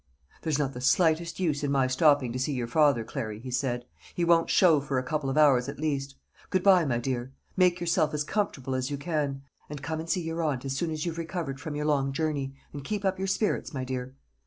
[0.41, 3.85] "There's not the slightest use in my stopping to see your father, Clary," he said;
[4.15, 6.15] "he won't show for a couple of hours at least.
[6.49, 9.43] Good bye, my dear; make yourself as comfortable as you can.
[9.69, 12.55] And come and see your aunt as soon as you've recovered from your long journey,
[12.73, 14.15] and keep up your spirits, my dear.